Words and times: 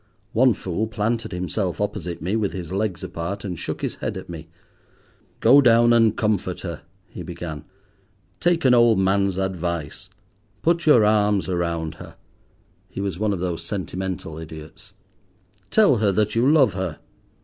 One 0.33 0.55
fool 0.55 0.87
planted 0.87 1.31
himself 1.31 1.79
opposite 1.79 2.23
me 2.23 2.35
with 2.35 2.53
his 2.53 2.71
legs 2.71 3.03
apart, 3.03 3.45
and 3.45 3.59
shook 3.59 3.83
his 3.83 3.97
head 3.97 4.17
at 4.17 4.29
me. 4.29 4.47
"Go 5.41 5.61
down 5.61 5.93
and 5.93 6.17
comfort 6.17 6.61
her," 6.61 6.81
he 7.07 7.21
began. 7.21 7.65
"Take 8.39 8.65
an 8.65 8.73
old 8.73 8.97
man's 8.97 9.37
advice. 9.37 10.09
Put 10.63 10.87
your 10.87 11.05
arms 11.05 11.47
around 11.47 11.93
her." 12.01 12.15
(He 12.89 12.99
was 12.99 13.19
one 13.19 13.31
of 13.31 13.41
those 13.41 13.63
sentimental 13.63 14.39
idiots.) 14.39 14.93
"Tell 15.69 15.97
her 15.97 16.11
that 16.11 16.33
you 16.33 16.49
love 16.49 16.73
her." 16.73 16.97